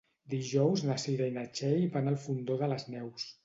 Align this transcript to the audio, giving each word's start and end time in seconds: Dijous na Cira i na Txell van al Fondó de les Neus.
Dijous 0.33 0.83
na 0.87 0.95
Cira 1.03 1.29
i 1.31 1.35
na 1.37 1.45
Txell 1.59 1.87
van 1.99 2.13
al 2.15 2.21
Fondó 2.27 2.61
de 2.65 2.75
les 2.77 2.91
Neus. 2.97 3.33